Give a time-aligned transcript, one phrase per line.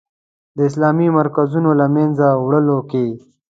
[0.55, 3.05] د اسلامي مرکزونو له منځه وړلو کې.